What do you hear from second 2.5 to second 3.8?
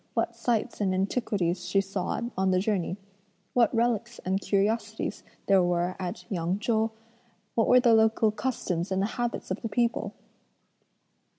journey? what